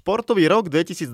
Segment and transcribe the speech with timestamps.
[0.00, 1.12] Športový rok 2021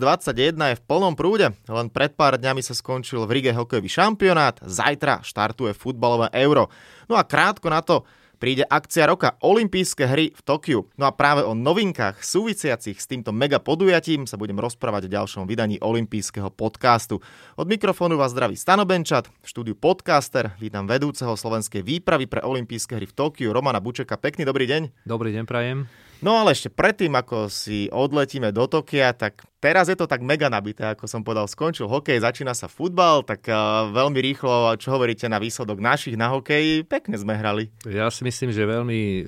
[0.55, 1.51] je v plnom prúde.
[1.67, 6.71] Len pred pár dňami sa skončil v Rige hokejový šampionát, zajtra štartuje futbalové euro.
[7.11, 8.07] No a krátko na to
[8.39, 10.87] príde akcia roka Olympijské hry v Tokiu.
[10.95, 15.51] No a práve o novinkách súvisiacich s týmto mega podujatím sa budem rozprávať v ďalšom
[15.51, 17.19] vydaní olympijského podcastu.
[17.59, 23.03] Od mikrofónu vás zdraví Stano Benčat, v štúdiu podcaster, vítam vedúceho slovenskej výpravy pre Olympijské
[23.03, 24.15] hry v Tokiu, Romana Bučeka.
[24.15, 25.11] Pekný dobrý deň.
[25.11, 26.06] Dobrý deň, prajem.
[26.25, 30.49] No ale ešte predtým, ako si odletíme do Tokia, tak teraz je to tak mega
[30.49, 35.29] nabité, ako som povedal, skončil hokej, začína sa futbal, tak uh, veľmi rýchlo, čo hovoríte
[35.29, 37.69] na výsledok našich na hokeji, pekne sme hrali.
[37.85, 39.27] Ja si myslím, že veľmi uh,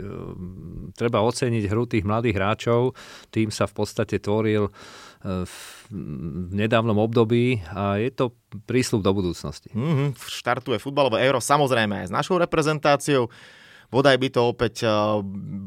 [0.96, 2.96] treba oceniť hru tých mladých hráčov,
[3.28, 5.58] tým sa v podstate tvoril uh, v
[6.56, 8.32] nedávnom období a je to
[8.64, 9.68] prísľub do budúcnosti.
[9.76, 13.28] Mm-hmm, štartuje futbalové euro samozrejme aj s našou reprezentáciou
[13.88, 14.92] bodaj by to opäť eh,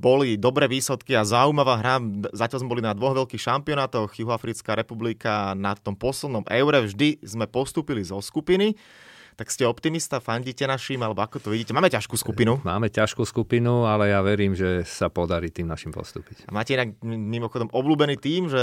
[0.01, 1.95] boli dobré výsledky a zaujímavá hra.
[2.33, 6.85] Zatiaľ sme boli na dvoch veľkých šampionátoch, Juhoafrická republika na tom poslednom eure.
[6.85, 8.77] Vždy sme postúpili zo skupiny.
[9.39, 11.71] Tak ste optimista, fandíte našim, alebo ako to vidíte?
[11.71, 12.59] Máme ťažkú skupinu.
[12.67, 16.45] Máme ťažkú skupinu, ale ja verím, že sa podarí tým našim postúpiť.
[16.45, 18.61] A máte inak mimochodom obľúbený tým, že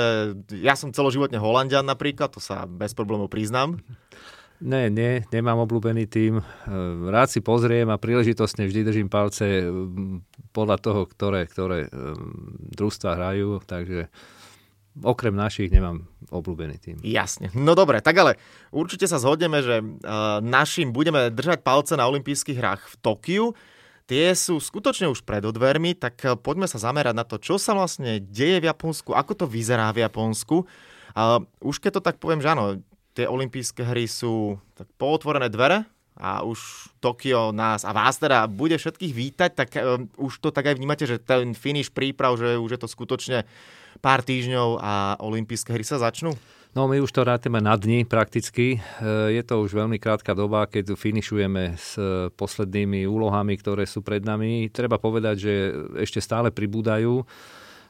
[0.61, 3.81] ja som celoživotne Holandian napríklad, to sa bez problémov priznám.
[4.59, 6.43] Ne, nie, nemám obľúbený tým.
[6.43, 6.45] E,
[7.07, 9.65] rád si pozriem a príležitostne vždy držím palce e,
[10.51, 11.91] podľa toho, ktoré, ktoré e,
[12.75, 14.11] družstva hrajú, takže
[14.99, 16.97] okrem našich nemám obľúbený tým.
[17.07, 17.55] Jasne.
[17.55, 18.35] No dobre, tak ale
[18.75, 19.79] určite sa zhodneme, že
[20.43, 23.47] našim budeme držať palce na olympijských hrách v Tokiu.
[24.11, 28.19] Tie sú skutočne už pred odvermi, tak poďme sa zamerať na to, čo sa vlastne
[28.19, 30.67] deje v Japonsku, ako to vyzerá v Japonsku.
[31.63, 32.83] už keď to tak poviem, že áno,
[33.19, 35.83] tie olympijské hry sú tak pootvorené dvere
[36.15, 40.71] a už Tokio nás a vás teda bude všetkých vítať, tak um, už to tak
[40.71, 43.43] aj vnímate, že ten finish príprav, že už je to skutočne
[43.99, 46.35] pár týždňov a olympijské hry sa začnú?
[46.77, 48.79] No my už to rátame na dni prakticky.
[48.79, 48.79] E,
[49.35, 51.97] je to už veľmi krátka doba, keď finišujeme s
[52.37, 54.69] poslednými úlohami, ktoré sú pred nami.
[54.71, 55.55] Treba povedať, že
[56.05, 57.25] ešte stále pribúdajú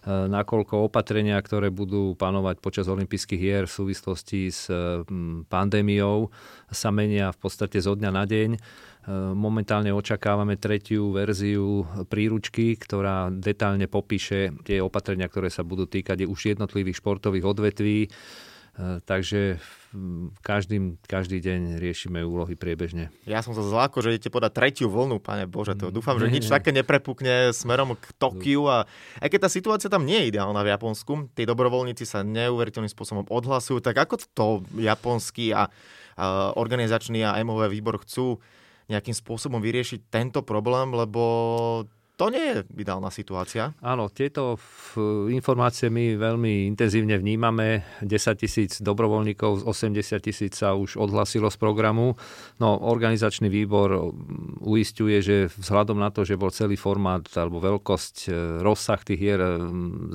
[0.06, 5.03] nakoľko opatrenia, ktoré budú panovať počas olympijských hier v súvislosti s e,
[5.50, 6.31] pandémiou,
[6.70, 8.50] sa menia v podstate zo dňa na deň.
[8.54, 8.58] E,
[9.34, 16.54] momentálne očakávame tretiu verziu príručky, ktorá detálne popíše tie opatrenia, ktoré sa budú týkať už
[16.54, 17.98] jednotlivých športových odvetví.
[18.78, 19.58] Takže
[20.46, 23.10] každý, každý deň riešime úlohy priebežne.
[23.26, 26.46] Ja som sa zláko, že idete podať tretiu vlnu, pane Bože, to dúfam, že nič
[26.46, 28.86] také neprepukne smerom k Tokiu a
[29.18, 33.26] aj keď tá situácia tam nie je ideálna v Japonsku, tí dobrovoľníci sa neuveriteľným spôsobom
[33.26, 34.46] odhlasujú, tak ako to
[34.78, 35.66] japonský a,
[36.14, 38.38] a organizačný a MOV výbor chcú
[38.86, 41.22] nejakým spôsobom vyriešiť tento problém, lebo
[42.18, 43.78] to nie je ideálna situácia.
[43.78, 44.58] Áno, tieto
[45.30, 47.86] informácie my veľmi intenzívne vnímame.
[48.02, 52.18] 10 tisíc dobrovoľníkov z 80 tisíc sa už odhlasilo z programu.
[52.58, 54.10] No, organizačný výbor
[54.58, 58.30] uistuje, že vzhľadom na to, že bol celý formát alebo veľkosť, e,
[58.66, 59.50] rozsah tých hier e,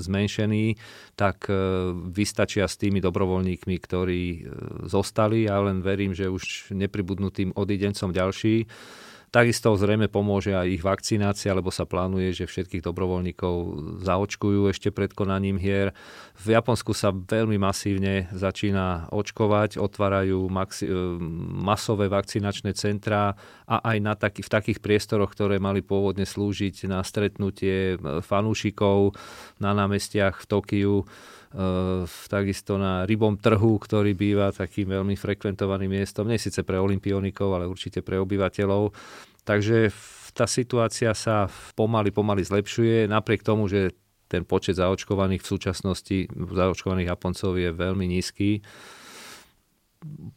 [0.04, 0.76] zmenšený,
[1.16, 1.56] tak e,
[2.12, 4.24] vystačia s tými dobrovoľníkmi, ktorí
[4.92, 5.48] zostali.
[5.48, 8.68] Ja len verím, že už nepribudnú tým odidencom ďalší.
[9.34, 13.56] Takisto zrejme pomôže aj ich vakcinácia, lebo sa plánuje, že všetkých dobrovoľníkov
[14.06, 15.90] zaočkujú ešte pred konaním hier.
[16.38, 21.18] V Japonsku sa veľmi masívne začína očkovať, otvárajú maxi- e,
[21.50, 23.34] masové vakcinačné centrá
[23.66, 29.18] a aj na taký, v takých priestoroch, ktoré mali pôvodne slúžiť na stretnutie e, fanúšikov
[29.58, 30.96] na námestiach v Tokiu
[32.30, 37.70] takisto na rybom trhu, ktorý býva takým veľmi frekventovaným miestom, nie síce pre olimpionikov, ale
[37.70, 38.90] určite pre obyvateľov.
[39.46, 39.94] Takže
[40.34, 41.46] tá situácia sa
[41.78, 43.94] pomaly, pomaly zlepšuje, napriek tomu, že
[44.26, 48.66] ten počet zaočkovaných v súčasnosti, zaočkovaných Japoncov je veľmi nízky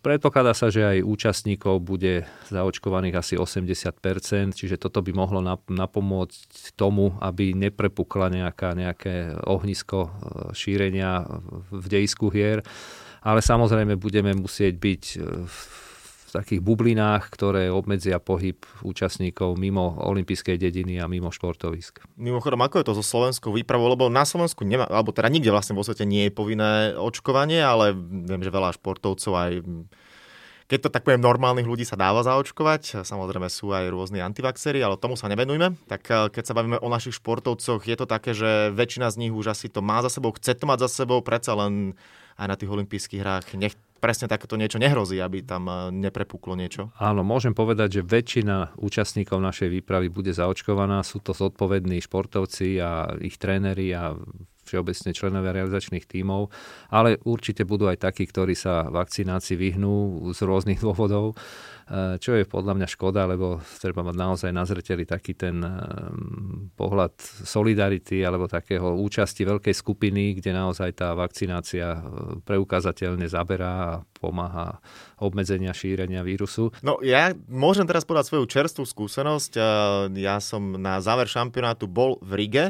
[0.03, 7.19] Predpokladá sa, že aj účastníkov bude zaočkovaných asi 80%, čiže toto by mohlo napomôcť tomu,
[7.19, 10.11] aby neprepukla nejaká, nejaké ohnisko e,
[10.55, 11.27] šírenia
[11.75, 12.63] v dejisku hier.
[13.27, 15.03] Ale samozrejme budeme musieť byť
[15.51, 15.86] v
[16.37, 22.05] takých bublinách, ktoré obmedzia pohyb účastníkov mimo olympijskej dediny a mimo športovisk.
[22.21, 23.89] Mimochodom, ako je to so slovenskou výpravou?
[23.89, 27.97] Lebo na Slovensku nemá, alebo teda nikde vlastne vo svete nie je povinné očkovanie, ale
[27.97, 29.51] viem, že veľa športovcov aj
[30.67, 33.07] keď to tak poviem, normálnych ľudí sa dáva zaočkovať.
[33.07, 35.79] Samozrejme sú aj rôzni antivaxery, ale tomu sa nevenujme.
[35.87, 39.33] Tak eh, keď sa bavíme o našich športovcoch, je to také, že väčšina z nich
[39.33, 41.95] už asi to má za sebou, chce to mať za sebou, predsa len
[42.37, 46.95] aj na tých olympijských hrách nech, presne takéto niečo nehrozí, aby tam eh, neprepuklo niečo?
[46.97, 51.03] Áno, môžem povedať, že väčšina účastníkov našej výpravy bude zaočkovaná.
[51.03, 54.15] Sú to zodpovední športovci a ich tréneri a
[54.67, 56.51] všeobecne členovia realizačných tímov,
[56.91, 61.39] ale určite budú aj takí, ktorí sa vakcinácii vyhnú z rôznych dôvodov
[61.87, 65.71] Eh, čo je podľa mňa škoda, lebo treba mať naozaj na zreteli taký ten eh,
[66.75, 67.15] pohľad
[67.47, 72.01] solidarity alebo takého účasti veľkej skupiny, kde naozaj tá vakcinácia eh,
[72.43, 74.83] preukázateľne zaberá a pomáha
[75.23, 76.75] obmedzenia šírenia vírusu.
[76.83, 79.55] No ja môžem teraz podať svoju čerstvú skúsenosť.
[80.19, 82.67] Ja som na záver šampionátu bol v Rige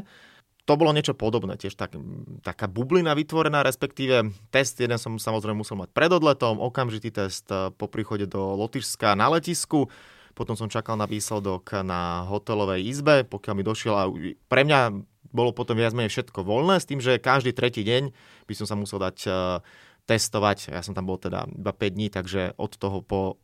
[0.66, 1.94] to bolo niečo podobné, tiež tak,
[2.42, 7.70] taká bublina vytvorená, respektíve test jeden som samozrejme musel mať pred odletom, okamžitý test eh,
[7.70, 9.86] po príchode do Lotyšska na letisku,
[10.34, 14.04] potom som čakal na výsledok na hotelovej izbe, pokiaľ mi došiel a
[14.52, 14.92] pre mňa
[15.32, 18.12] bolo potom viac menej všetko voľné, s tým, že každý tretí deň
[18.44, 19.62] by som sa musel dať eh,
[20.06, 20.74] testovať.
[20.74, 23.38] Ja som tam bol teda iba 5 dní, takže od toho po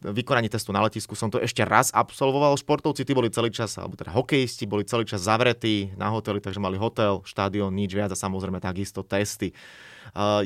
[0.00, 2.56] vykonaní testu na letisku som to ešte raz absolvoval.
[2.56, 6.56] Športovci tí boli celý čas, alebo teda hokejisti boli celý čas zavretí na hoteli, takže
[6.56, 9.52] mali hotel, štádion, nič viac a samozrejme takisto testy.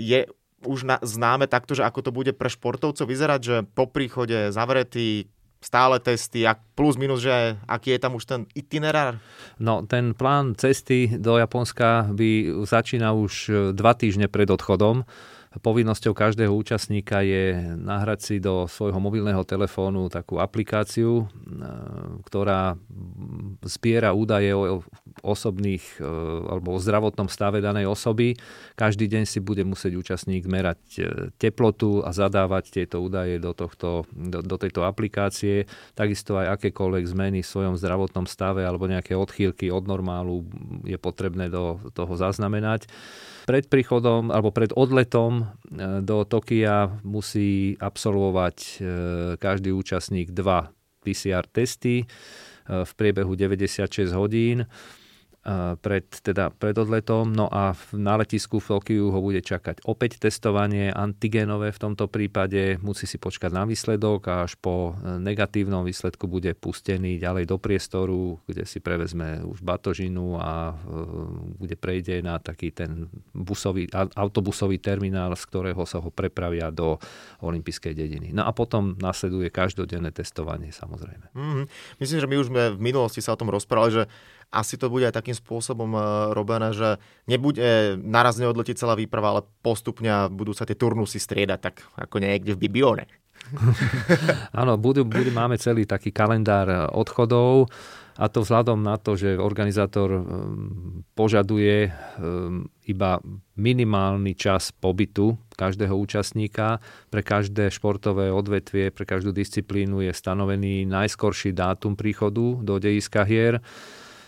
[0.00, 0.26] Je
[0.66, 5.30] už známe takto, že ako to bude pre športovcov vyzerať, že po príchode zavretí
[5.62, 6.46] stále testy,
[6.78, 9.18] plus minus, že aký je tam už ten itinerár?
[9.58, 15.06] No, ten plán cesty do Japonska by začína už dva týždne pred odchodom.
[15.56, 21.26] Povinnosťou každého účastníka je nahrať si do svojho mobilného telefónu takú aplikáciu, e,
[22.28, 22.76] ktorá
[23.64, 24.84] zbiera údaje o
[25.24, 26.04] osobných e,
[26.50, 28.36] alebo o zdravotnom stave danej osoby.
[28.76, 31.00] Každý deň si bude musieť účastník merať e,
[31.40, 35.64] teplotu a zadávať tieto údaje do, tohto, do, do tejto aplikácie.
[35.96, 40.44] Takisto aj akékoľvek zmeny v svojom zdravotnom stave alebo nejaké odchýlky od normálu
[40.84, 42.88] je potrebné do toho zaznamenať.
[43.46, 45.44] Pred príchodom alebo pred odletom e,
[46.02, 48.82] do Tokia musí absolvovať
[49.38, 50.74] každý účastník dva
[51.04, 52.02] PCR testy
[52.66, 54.66] v priebehu 96 hodín
[55.78, 57.30] pred, teda pred odletom.
[57.30, 62.82] No a na letisku v Tokiu ho bude čakať opäť testovanie antigenové v tomto prípade.
[62.82, 67.56] Musí si počkať na výsledok a až po e, negatívnom výsledku bude pustený ďalej do
[67.62, 70.94] priestoru, kde si prevezme už batožinu a e,
[71.62, 76.98] bude prejde na taký ten busový, autobusový terminál, z ktorého sa ho prepravia do
[77.46, 78.34] olympijskej dediny.
[78.34, 81.30] No a potom nasleduje každodenné testovanie samozrejme.
[81.38, 81.66] Mm-hmm.
[82.02, 84.04] Myslím, že my už sme v minulosti sa o tom rozprávali, že
[84.50, 86.00] asi to bude aj takým spôsobom e,
[86.32, 91.74] robené, že nebude naraz neodletieť celá výprava, ale postupne budú sa tie turnusy striedať, tak
[91.98, 93.04] ako niekde v Bibione.
[94.60, 97.68] Áno, budú, budú, máme celý taký kalendár e, odchodov
[98.16, 100.20] a to vzhľadom na to, že organizátor e,
[101.12, 101.92] požaduje
[102.86, 103.10] iba
[103.60, 106.80] minimálny čas pobytu každého účastníka.
[107.12, 113.60] Pre každé športové odvetvie, pre každú disciplínu je stanovený najskorší dátum príchodu do dejiska hier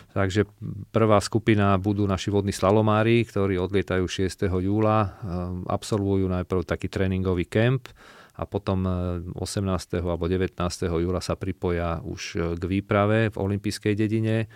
[0.09, 0.49] Takže
[0.89, 4.49] prvá skupina budú naši vodní slalomári, ktorí odlietajú 6.
[4.57, 7.93] júla, ehm, absolvujú najprv taký tréningový kemp
[8.33, 8.89] a potom
[9.37, 10.01] 18.
[10.01, 10.97] Ehm, alebo 19.
[10.97, 14.49] júla sa pripoja už e, k výprave v olympijskej dedine.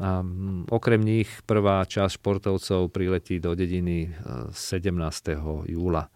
[0.00, 4.12] A mm, okrem nich prvá časť športovcov priletí do dediny
[4.52, 5.32] 17.
[5.32, 5.36] E,
[5.72, 6.12] júla.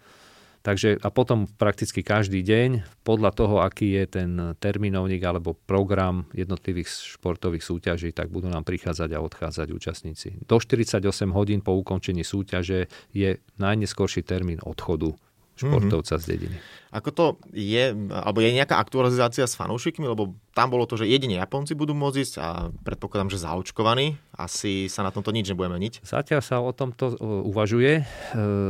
[0.65, 6.89] Takže a potom prakticky každý deň, podľa toho, aký je ten termínovník alebo program jednotlivých
[7.21, 10.41] športových súťaží, tak budú nám prichádzať a odchádzať účastníci.
[10.49, 11.05] Do 48
[11.37, 15.13] hodín po ukončení súťaže je najneskorší termín odchodu
[15.55, 16.25] športovca mm-hmm.
[16.25, 16.57] z dediny.
[16.95, 21.43] Ako to je, alebo je nejaká aktualizácia s fanúšikmi, lebo tam bolo to, že jedine
[21.43, 24.15] Japonci budú môcť ísť a predpokladám, že zaočkovaní.
[24.39, 26.07] Asi sa na tomto nič nebudeme meniť.
[26.07, 27.15] Zatiaľ sa o tomto e,
[27.51, 27.93] uvažuje.
[27.99, 28.05] E,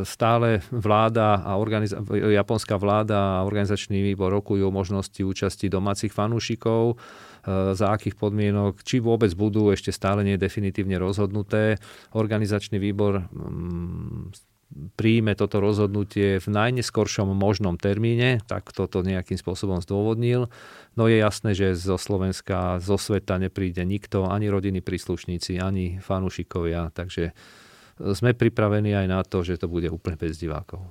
[0.09, 6.97] stále vláda a organiza- japonská vláda a organizačný výbor rokujú o možnosti účasti domácich fanúšikov
[6.97, 11.76] e, za akých podmienok, či vôbec budú, ešte stále nie definitívne rozhodnuté.
[12.17, 14.53] Organizačný výbor mm,
[14.99, 20.50] príjme toto rozhodnutie v najneskoršom možnom termíne, tak toto nejakým spôsobom zdôvodnil.
[20.99, 26.90] No je jasné, že zo Slovenska, zo sveta nepríde nikto, ani rodiny príslušníci, ani fanúšikovia,
[26.90, 27.35] takže
[27.99, 30.83] sme pripravení aj na to, že to bude úplne bez divákov.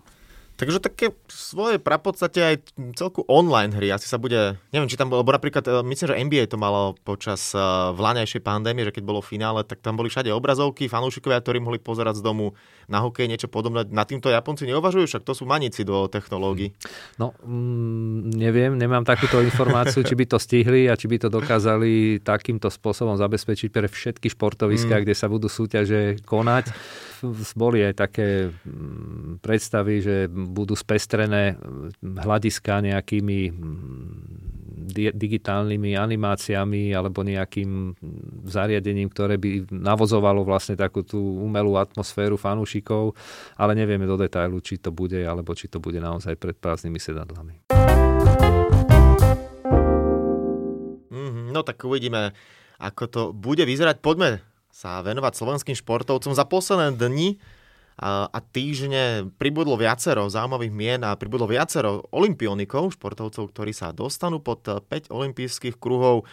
[0.64, 2.56] Takže také svoje prapodstate aj
[2.96, 6.20] celku online hry asi sa bude, neviem, či tam bolo, lebo napríklad, e, myslím, že
[6.24, 7.60] NBA to malo počas e,
[7.92, 12.24] vláňajšej pandémie, že keď bolo finále, tak tam boli všade obrazovky, fanúšikovia, ktorí mohli pozerať
[12.24, 12.56] z domu
[12.88, 13.84] na hokej, niečo podobné.
[13.92, 16.72] Na týmto Japonci neuvažujú, však to sú manici do technológií.
[17.20, 22.24] No, mm, neviem, nemám takúto informáciu, či by to stihli a či by to dokázali
[22.24, 25.04] takýmto spôsobom zabezpečiť pre všetky športoviská, mm.
[25.04, 26.72] kde sa budú súťaže konať.
[27.56, 31.56] Boli aj také mm, predstavy, že budú spestrené
[32.04, 37.96] hľadiska nejakými mm, digitálnymi animáciami alebo nejakým
[38.46, 43.16] zariadením, ktoré by navozovalo vlastne takú tú umelú atmosféru fanúšikov,
[43.56, 47.56] ale nevieme do detailu, či to bude, alebo či to bude naozaj pred prázdnymi sedadlami.
[51.54, 52.34] No tak uvidíme,
[52.82, 54.02] ako to bude vyzerať.
[54.02, 54.42] Poďme
[54.74, 56.34] sa venovať slovenským športovcom.
[56.34, 57.38] Za posledné dni
[58.02, 64.66] a týždne pribudlo viacero zaujímavých mien a pribudlo viacero olimpionikov, športovcov, ktorí sa dostanú pod
[64.66, 66.26] 5 olympijských kruhov.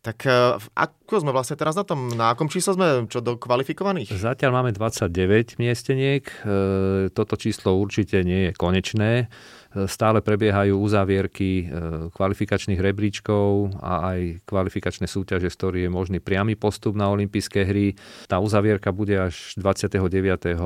[0.00, 2.08] Tak e, ako sme vlastne teraz na tom?
[2.16, 4.16] Na akom číslo sme čo do kvalifikovaných?
[4.16, 6.24] Zatiaľ máme 29 miesteniek.
[6.24, 9.28] E, toto číslo určite nie je konečné.
[9.70, 11.64] Stále prebiehajú uzavierky e,
[12.10, 17.94] kvalifikačných rebríčkov a aj kvalifikačné súťaže, z ktorých je možný priamy postup na olympijské hry.
[18.26, 19.94] Tá uzavierka bude až 29.
[20.02, 20.56] E,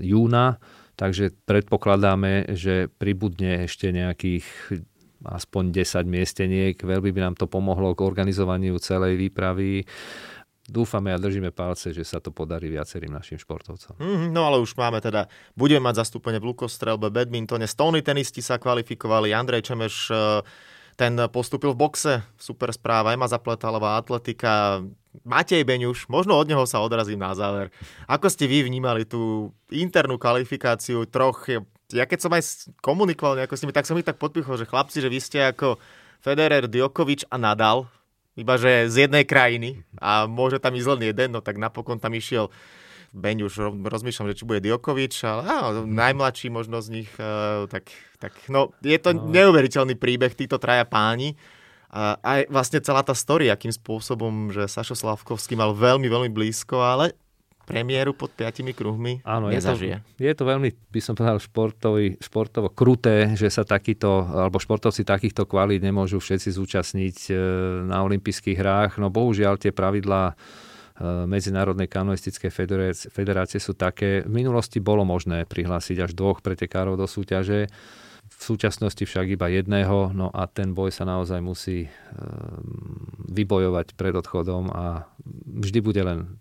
[0.00, 0.56] júna,
[0.96, 4.48] takže predpokladáme, že pribudne ešte nejakých
[5.24, 6.76] aspoň 10 miesteniek.
[6.76, 9.84] Veľmi by nám to pomohlo k organizovaniu celej výpravy
[10.64, 14.00] dúfame a držíme palce, že sa to podarí viacerým našim športovcom.
[14.00, 18.56] Mm, no ale už máme teda, budeme mať zastúpenie v lukostrelbe, badmintone, stolní tenisti sa
[18.56, 20.40] kvalifikovali, Andrej Čemeš e,
[20.96, 24.80] ten postupil v boxe, super správa, Ema Zapletalová, atletika,
[25.22, 27.70] Matej Beňuš, možno od neho sa odrazím na záver.
[28.08, 31.46] Ako ste vy vnímali tú internú kvalifikáciu troch,
[31.92, 34.98] ja keď som aj komunikoval nejako s nimi, tak som ich tak podpichol, že chlapci,
[35.04, 35.76] že vy ste ako
[36.24, 37.84] Federer, Djokovic a Nadal,
[38.34, 42.14] iba že z jednej krajiny a môže tam ísť len jeden, no tak napokon tam
[42.14, 42.50] išiel
[43.14, 47.86] Beň už rozmýšľam, že či bude Djokovič, ale á, najmladší možno z nich, uh, tak,
[48.18, 49.30] tak no, je to no.
[49.30, 51.38] neuveriteľný príbeh, títo traja páni.
[51.94, 56.82] A aj vlastne celá tá story, akým spôsobom, že Sašo Slavkovský mal veľmi, veľmi blízko,
[56.82, 57.14] ale
[57.64, 60.04] premiéru pod piatimi kruhmi Áno, nezažije.
[60.20, 64.60] Je to, je to veľmi, by som povedal, športový, športovo kruté, že sa takýto, alebo
[64.60, 67.34] športovci takýchto kvalít nemôžu všetci zúčastniť e,
[67.88, 68.92] na olympijských hrách.
[69.00, 70.34] No bohužiaľ tie pravidlá e,
[71.24, 72.52] Medzinárodnej kanoistickej
[73.10, 74.22] federácie, sú také.
[74.22, 77.72] V minulosti bolo možné prihlásiť až dvoch pretekárov do súťaže,
[78.24, 81.90] v súčasnosti však iba jedného, no a ten boj sa naozaj musí e,
[83.30, 85.08] vybojovať pred odchodom a
[85.48, 86.40] vždy bude len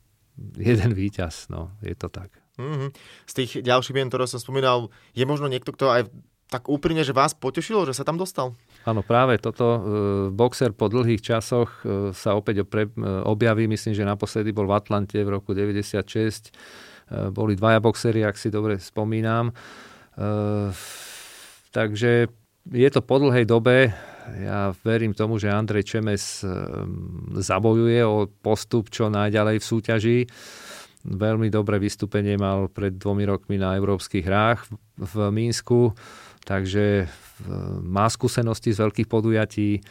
[0.57, 2.29] jeden víťaz, no, je to tak.
[2.57, 2.89] Mm-hmm.
[3.25, 6.01] Z tých ďalších mien, ktoré som spomínal, je možno niekto, kto aj
[6.53, 8.53] tak úprimne, že vás potešilo, že sa tam dostal?
[8.85, 9.65] Áno, práve toto.
[9.65, 9.79] E,
[10.29, 12.85] boxer po dlhých časoch e, sa opäť e,
[13.25, 13.65] objaví.
[13.65, 16.53] Myslím, že naposledy bol v Atlante v roku 96.
[17.33, 19.53] Boli dvaja boxery, ak si dobre spomínam.
[21.69, 22.11] Takže
[22.73, 23.91] je to po dlhej dobe
[24.39, 30.19] ja verím tomu, že Andrej Čemes ehm, zabojuje o postup čo najďalej v súťaži.
[31.03, 35.91] Veľmi dobré vystúpenie mal pred dvomi rokmi na európskych hrách v Mínsku,
[36.47, 37.11] takže
[37.83, 39.83] má skúsenosti z veľkých podujatí.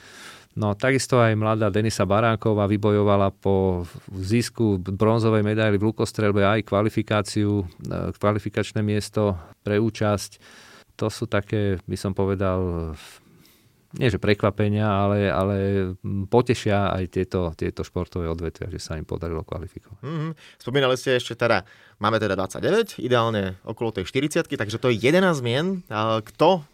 [0.53, 7.65] No takisto aj mladá Denisa Baránková vybojovala po zisku bronzovej medaily v lukostrelbe aj kvalifikáciu,
[7.65, 9.33] e, kvalifikačné miesto
[9.65, 10.37] pre účasť.
[11.01, 12.93] To sú také, by som povedal,
[13.93, 15.57] nie že prekvapenia, ale, ale
[16.29, 20.01] potešia aj tieto, tieto športové odvetvia, že sa im podarilo kvalifikovať.
[20.01, 20.33] Mm-hmm.
[20.57, 21.69] Spomínali ste ešte teda,
[22.01, 25.67] máme teda 29, ideálne okolo tej 40 takže to je 11 zmien.
[26.33, 26.65] Kto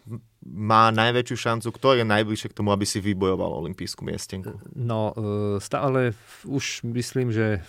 [0.47, 4.55] má najväčšiu šancu, kto je najbližšie k tomu, aby si vybojoval olympijskú miestenku?
[4.71, 6.15] No, e, stále
[6.47, 7.59] už myslím, že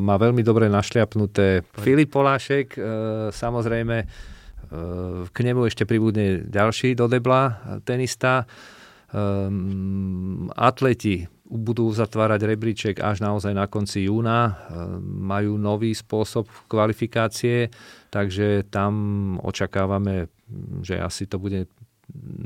[0.00, 2.80] má veľmi dobre našliapnuté Filip Polášek, e,
[3.28, 4.08] samozrejme
[5.32, 7.56] k nemu ešte pribudne ďalší do debla
[7.88, 8.44] tenista.
[9.08, 14.52] Ehm, atleti budú zatvárať rebríček až naozaj na konci júna.
[14.52, 17.72] Ehm, majú nový spôsob kvalifikácie,
[18.12, 18.92] takže tam
[19.40, 20.28] očakávame,
[20.84, 21.72] že asi to bude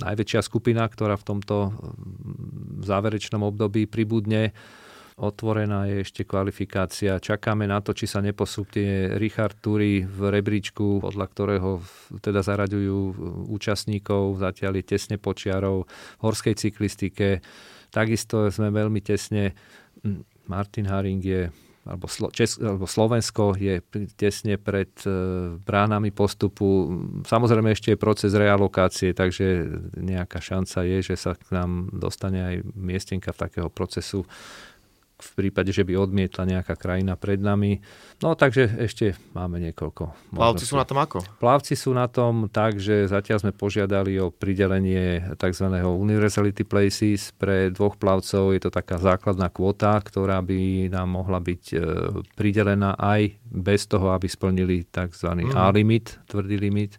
[0.07, 1.71] najväčšia skupina, ktorá v tomto
[2.83, 4.55] záverečnom období pribudne.
[5.21, 7.21] Otvorená je ešte kvalifikácia.
[7.21, 11.71] Čakáme na to, či sa neposúpne Richard Turi v rebríčku, podľa ktorého
[12.25, 12.99] teda zaraďujú
[13.52, 15.85] účastníkov, zatiaľ je tesne počiarov
[16.19, 17.45] v horskej cyklistike.
[17.92, 19.52] Takisto sme veľmi tesne,
[20.49, 21.42] Martin Haring je
[21.83, 23.83] alebo, Slo, Čes, alebo Slovensko je
[24.14, 25.11] tesne pred e,
[25.59, 26.95] bránami postupu.
[27.26, 29.66] Samozrejme ešte je proces realokácie, takže
[29.99, 34.23] nejaká šanca je, že sa k nám dostane aj miestenka v takého procesu
[35.23, 37.79] v prípade, že by odmietla nejaká krajina pred nami.
[38.19, 40.35] No takže ešte máme niekoľko.
[40.35, 41.23] Plavci sú na tom ako?
[41.38, 45.67] Plavci sú na tom tak, že zatiaľ sme požiadali o pridelenie tzv.
[45.87, 48.50] Universality Places pre dvoch plavcov.
[48.50, 51.76] Je to taká základná kvota, ktorá by nám mohla byť e,
[52.35, 55.31] pridelená aj bez toho, aby splnili tzv.
[55.31, 55.55] Mm.
[55.55, 56.99] A-limit, tvrdý limit.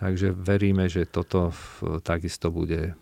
[0.00, 1.52] Takže veríme, že toto
[2.00, 2.96] takisto bude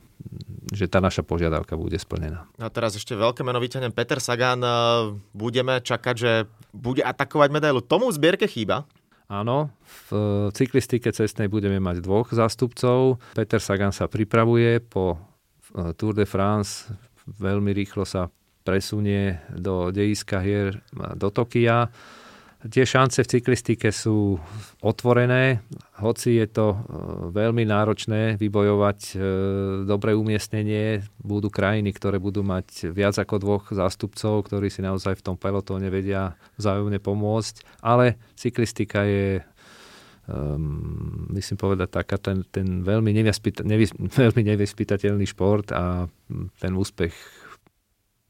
[0.68, 2.44] že tá naša požiadavka bude splnená.
[2.60, 3.94] A teraz ešte veľké meno vyťahnem.
[3.94, 4.70] Peter Sagan, e,
[5.32, 6.32] budeme čakať, že
[6.76, 7.80] bude atakovať medailu.
[7.80, 8.84] Tomu v zbierke chýba?
[9.28, 9.72] Áno,
[10.08, 13.20] v cyklistike cestnej budeme mať dvoch zástupcov.
[13.36, 15.18] Peter Sagan sa pripravuje po e,
[15.96, 16.92] Tour de France.
[17.28, 18.32] Veľmi rýchlo sa
[18.64, 20.84] presunie do dejiska hier
[21.16, 21.88] do Tokia
[22.58, 24.34] Tie šance v cyklistike sú
[24.82, 25.62] otvorené,
[26.02, 26.78] hoci je to e,
[27.30, 29.16] veľmi náročné vybojovať e,
[29.86, 31.06] dobré umiestnenie.
[31.22, 35.86] Budú krajiny, ktoré budú mať viac ako dvoch zástupcov, ktorí si naozaj v tom pelotóne
[35.86, 37.78] vedia vzájomne pomôcť.
[37.78, 39.38] Ale cyklistika je
[40.26, 43.86] um, myslím povedať taká ten, ten veľmi, nevyspyta, nevy,
[44.26, 46.10] veľmi nevyspytateľný šport a
[46.58, 47.14] ten úspech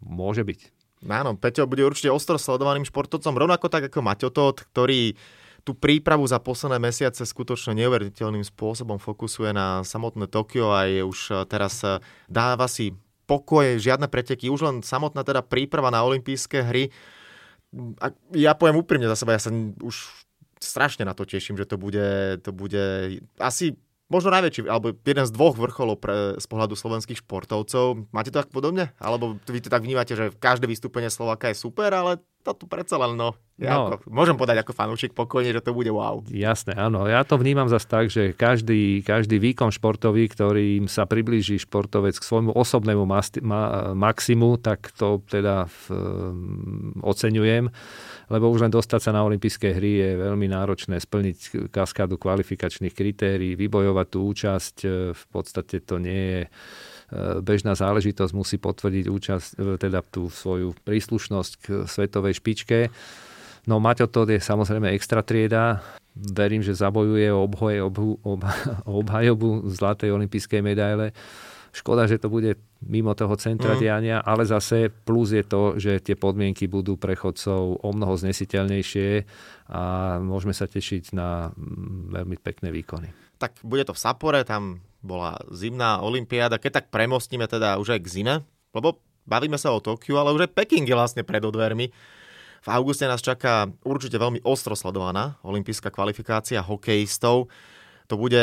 [0.04, 0.77] môže byť.
[1.06, 5.14] Áno, Peťo bude určite ostro sledovaným športovcom, rovnako tak ako Maťo Todt, ktorý
[5.62, 11.18] tú prípravu za posledné mesiace skutočne neuveriteľným spôsobom fokusuje na samotné Tokio a je už
[11.30, 12.96] eh, teraz eh, dáva si
[13.28, 16.88] pokoje, žiadne preteky, už len samotná teda príprava na olympijské hry.
[18.00, 19.52] A ja poviem úprimne za seba, ja sa
[19.84, 20.24] už
[20.56, 23.76] strašne na to teším, že to bude, to bude asi
[24.08, 28.08] možno najväčší, alebo jeden z dvoch vrcholov pre, z pohľadu slovenských športovcov.
[28.12, 28.92] Máte to tak podobne?
[28.96, 32.96] Alebo vy to tak vnímate, že každé vystúpenie Slováka je super, ale to tu predsa
[32.96, 33.92] len, no, ja no.
[33.92, 36.24] Ako, môžem podať ako fanúšik pokojne, že to bude wow.
[36.32, 37.04] Jasné, áno.
[37.04, 42.24] Ja to vnímam zase tak, že každý, každý výkon športový, ktorým sa priblíži športovec k
[42.24, 47.68] svojmu osobnému masti, ma, maximu, tak to teda v, um, oceňujem
[48.28, 53.56] lebo už len dostať sa na olympijské hry je veľmi náročné splniť kaskádu kvalifikačných kritérií,
[53.56, 54.76] vybojovať tú účasť.
[54.84, 56.42] E, v podstate to nie je
[57.40, 62.92] bežná záležitosť, musí potvrdiť účasť, e, teda tú svoju príslušnosť k svetovej špičke.
[63.64, 65.80] No Maťo to je samozrejme extra trieda.
[66.12, 68.44] Verím, že zabojuje o, obhoje, obhu, ob,
[69.00, 71.16] obhajobu zlatej olympijskej medaile.
[71.68, 73.80] Škoda, že to bude mimo toho centra mm.
[73.80, 79.09] diania, ale zase plus je to, že tie podmienky budú pre chodcov o mnoho znesiteľnejšie
[79.68, 83.12] a môžeme sa tešiť na mm, veľmi pekné výkony.
[83.38, 88.00] Tak bude to v Sapore, tam bola zimná olimpiáda, keď tak premostíme teda už aj
[88.02, 88.34] k zime,
[88.74, 91.92] lebo bavíme sa o Tokiu, ale už aj Peking je vlastne pred odvermi.
[92.58, 97.46] V auguste nás čaká určite veľmi ostro sledovaná olimpijská kvalifikácia hokejistov.
[98.11, 98.42] To bude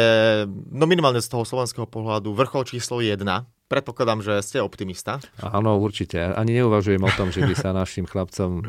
[0.71, 3.19] no minimálne z toho slovenského pohľadu vrchol číslo 1
[3.65, 5.17] Predpokladám, že ste optimista.
[5.41, 6.21] Áno, určite.
[6.21, 8.63] Ani neuvažujem o tom, že by sa našim chlapcom e,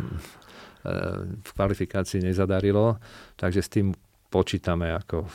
[1.36, 2.96] v kvalifikácii nezadarilo,
[3.36, 3.92] takže s tým
[4.32, 5.28] počítame ako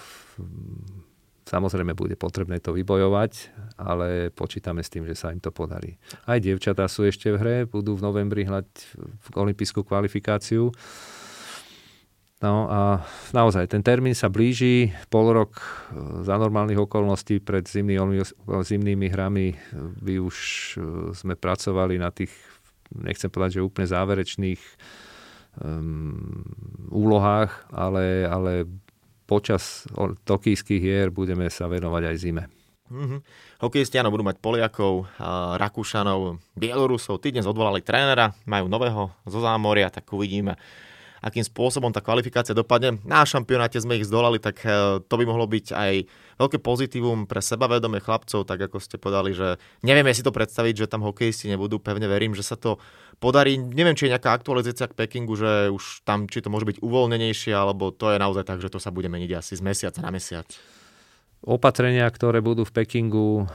[1.52, 6.00] Samozrejme bude potrebné to vybojovať, ale počítame s tým, že sa im to podarí.
[6.24, 8.72] Aj dievčatá sú ešte v hre, budú v novembri hľať
[9.36, 10.72] olympijskú kvalifikáciu.
[12.40, 13.04] No a
[13.36, 15.64] naozaj, ten termín sa blíži, pol rok e,
[16.26, 18.02] za normálnych okolností pred zimný,
[18.48, 19.54] zimnými hrami
[20.02, 20.54] by už e,
[21.14, 22.34] sme pracovali na tých,
[22.96, 24.62] nechcem povedať, že úplne záverečných
[25.62, 26.42] um,
[26.90, 28.66] úlohách, ale, ale
[29.32, 29.88] počas
[30.28, 32.52] tokijských hier budeme sa venovať aj zime.
[32.92, 33.20] Mm-hmm.
[33.64, 35.08] Hokejisti áno, budú mať Poliakov,
[35.56, 37.24] Rakúšanov, Bielorusov.
[37.24, 40.60] Tí dnes odvolali trénera, majú nového zo zámoria, tak uvidíme
[41.22, 42.98] akým spôsobom tá kvalifikácia dopadne.
[43.06, 45.94] Na šampionáte sme ich zdolali, tak eh, to by mohlo byť aj
[46.42, 50.90] veľké pozitívum pre sebavedomie chlapcov, tak ako ste povedali, že nevieme si to predstaviť, že
[50.90, 51.78] tam hokejisti nebudú.
[51.78, 52.82] Pevne verím, že sa to
[53.22, 53.62] podarí.
[53.62, 57.54] Neviem, či je nejaká aktualizácia k Pekingu, že už tam, či to môže byť uvoľnenejšie,
[57.54, 60.50] alebo to je naozaj tak, že to sa bude meniť asi z mesiaca na mesiac.
[61.42, 63.46] Opatrenia, ktoré budú v Pekingu, e,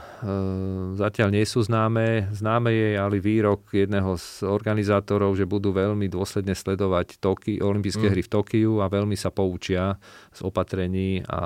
[0.99, 2.27] zatiaľ nie sú známe.
[2.35, 8.11] Známe je ale výrok jedného z organizátorov, že budú veľmi dôsledne sledovať Toki, olympijské mm.
[8.11, 9.95] hry v Tokiu a veľmi sa poučia
[10.35, 11.39] z opatrení a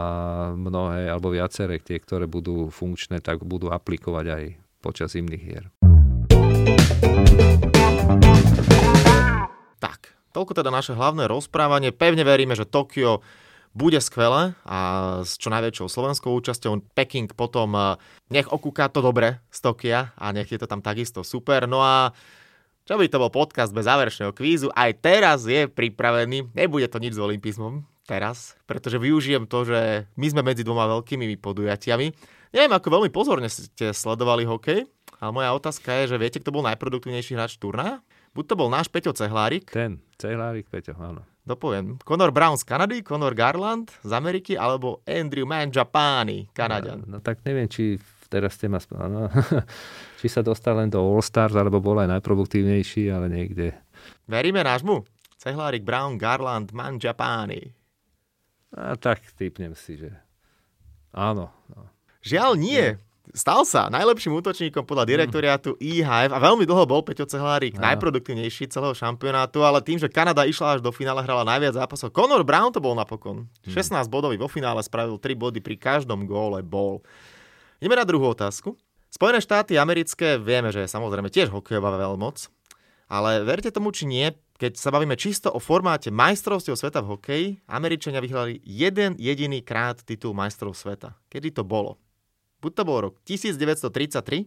[0.58, 4.44] mnohé alebo viaceré tie, ktoré budú funkčné, tak budú aplikovať aj
[4.82, 5.70] počas zimných hier.
[9.78, 11.94] Tak, toľko teda naše hlavné rozprávanie.
[11.94, 13.22] Pevne veríme, že Tokio
[13.72, 14.80] bude skvelé a
[15.24, 16.96] s čo najväčšou slovenskou účasťou.
[16.96, 17.96] Peking potom eh,
[18.32, 21.68] nech okúka to dobre z Tokia a nech je to tam takisto super.
[21.68, 22.12] No a
[22.84, 27.16] čo by to bol podcast bez záverečného kvízu, aj teraz je pripravený, nebude to nič
[27.16, 32.08] s olympizmom teraz, pretože využijem to, že my sme medzi dvoma veľkými podujatiami.
[32.52, 34.84] Neviem, ako veľmi pozorne ste sledovali hokej,
[35.24, 38.04] ale moja otázka je, že viete, kto bol najproduktívnejší hráč turnaja?
[38.36, 39.72] Buď to bol náš Peťo Cehlárik.
[39.72, 41.31] Ten, Cehlárik Peťo, áno.
[41.42, 41.98] Dopoviem.
[42.06, 47.02] Conor Brown z Kanady, Conor Garland z Ameriky, alebo Andrew Manjapani, Kanadian.
[47.10, 47.98] No, no tak neviem, či
[48.30, 48.78] teraz ste ma...
[49.10, 49.26] No,
[50.22, 53.74] či sa dostal len do All-Stars, alebo bol aj najproduktívnejší, ale niekde.
[54.30, 55.02] Veríme nášmu?
[55.42, 57.74] Cehlárik, Brown, Garland, Manjapani.
[58.78, 60.14] A tak typnem si, že
[61.12, 61.52] áno.
[61.74, 61.90] No.
[62.22, 62.86] Žiaľ nie.
[63.32, 67.88] Stal sa najlepším útočníkom podľa direktoriátu IHF a veľmi dlho bol Peťo Cehlárik no.
[67.88, 72.12] najproduktívnejší celého šampionátu, ale tým, že Kanada išla až do finále, hrala najviac zápasov.
[72.12, 73.48] Conor Brown to bol napokon.
[73.64, 74.12] 16 hmm.
[74.12, 77.00] bodový vo finále, spravil 3 body pri každom góle bol.
[77.80, 78.76] Ideme na druhú otázku.
[79.08, 82.52] Spojené štáty americké vieme, že je samozrejme tiež hokejová veľmoc,
[83.08, 84.28] ale verte tomu, či nie,
[84.60, 90.04] keď sa bavíme čisto o formáte majstrovstiev sveta v hokeji, Američania vyhrali jeden jediný krát
[90.04, 91.16] titul majstrov sveta.
[91.32, 91.96] Kedy to bolo?
[92.62, 94.46] Buď to bol rok 1933,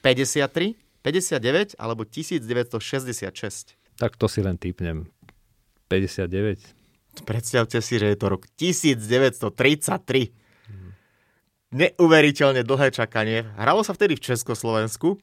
[0.00, 3.74] 53, 59 alebo 1966.
[3.98, 5.10] Tak to si len typnem.
[5.90, 7.26] 59.
[7.26, 9.50] Predstavte si, že je to rok 1933.
[10.66, 10.90] Hmm.
[11.74, 13.46] Neuveriteľne dlhé čakanie.
[13.58, 15.18] Hralo sa vtedy v Československu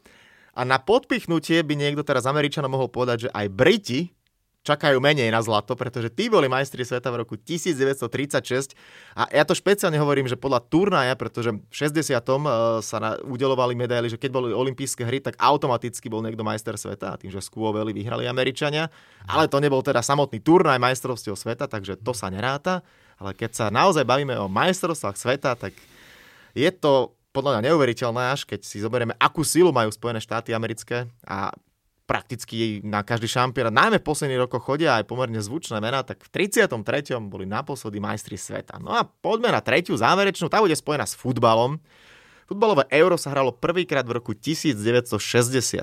[0.54, 4.12] a na podpichnutie by niekto teraz Američanom mohol povedať, že aj Briti
[4.64, 8.72] čakajú menej na zlato, pretože tí boli majstri sveta v roku 1936
[9.12, 12.16] a ja to špeciálne hovorím, že podľa turnaja, pretože v 60.
[12.16, 16.80] Eh, sa na, udelovali medaily, že keď boli olympijské hry, tak automaticky bol niekto majster
[16.80, 18.88] sveta a tým, že Skuoveli vyhrali Američania,
[19.28, 22.82] ale to nebol teda samotný turnaj majstrovstiev sveta, takže to sa neráta,
[23.20, 25.76] ale keď sa naozaj bavíme o majstrovstvách sveta, tak
[26.56, 31.10] je to podľa mňa neuveriteľné až, keď si zoberieme, akú silu majú Spojené štáty americké
[31.26, 31.50] a
[32.04, 36.30] prakticky na každý šampión, najmä v posledných rokoch chodia aj pomerne zvučné mená, tak v
[36.52, 36.76] 33.
[37.24, 38.80] boli naposledy majstri sveta.
[38.80, 41.80] No a poďme na tretiu záverečnú, tá bude spojená s futbalom.
[42.44, 45.16] Futbalové euro sa hralo prvýkrát v roku 1960.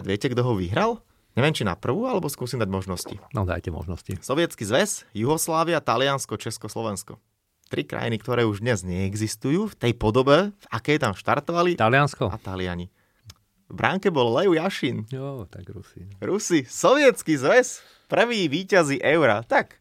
[0.05, 1.01] Viete, kto ho vyhral?
[1.39, 3.17] Neviem, či na prvú, alebo skúsim dať možnosti.
[3.33, 4.19] No dajte možnosti.
[4.21, 7.17] Sovietský zväz, Juhoslávia, Taliansko, Československo.
[7.71, 11.79] Tri krajiny, ktoré už dnes neexistujú v tej podobe, v akej tam štartovali.
[11.79, 12.29] Taliansko.
[12.29, 12.91] A Taliani.
[13.71, 15.07] V bránke bol Lev Jašin.
[15.15, 16.03] Jo, tak Rusi.
[16.19, 19.47] Rusi, sovietský zväz, prvý výťazí eura.
[19.47, 19.79] Tak,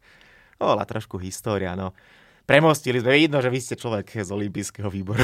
[0.62, 1.90] bola trošku história, no.
[2.46, 5.22] Premostili sme, vidno, že vy ste človek z olympijského výboru.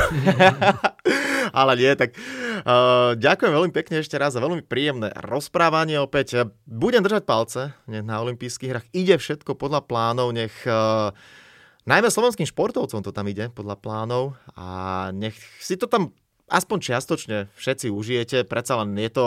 [1.59, 6.51] Ale nie, tak uh, ďakujem veľmi pekne ešte raz za veľmi príjemné rozprávanie opäť.
[6.67, 8.87] Budem držať palce nech na olympijských hrách.
[8.91, 11.15] Ide všetko podľa plánov, nech uh,
[11.87, 16.11] najmä slovenským športovcom to tam ide podľa plánov a nech si to tam
[16.47, 18.47] aspoň čiastočne všetci užijete.
[18.47, 19.25] Predsa len je to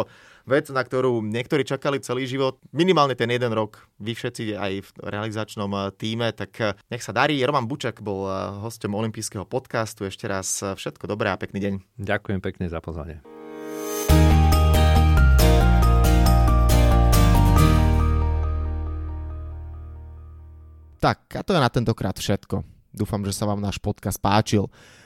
[0.47, 4.89] vec, na ktorú niektorí čakali celý život, minimálne ten jeden rok, vy všetci aj v
[5.05, 7.37] realizačnom eh, týme, tak eh, nech sa darí.
[7.43, 10.07] Roman Bučak bol eh, hostom olympijského podcastu.
[10.07, 11.73] Ešte raz všetko dobré a pekný deň.
[12.01, 13.21] Ďakujem pekne za pozvanie.
[20.99, 22.59] Tak, a to je na tentokrát všetko.
[22.91, 24.67] Dúfam, že sa vám náš podcast páčil.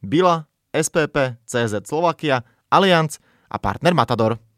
[0.00, 4.40] Bila, SPP, CZ Slovakia, Allianz a partner Matador.